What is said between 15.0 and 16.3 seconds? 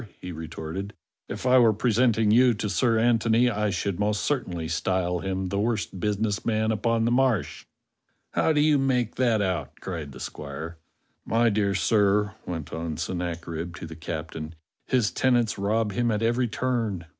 tenants rob him at